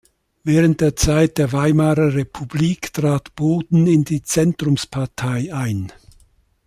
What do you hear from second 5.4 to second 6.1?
ein.